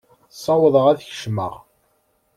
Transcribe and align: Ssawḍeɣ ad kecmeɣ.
Ssawḍeɣ 0.35 0.85
ad 0.87 0.99
kecmeɣ. 1.07 1.53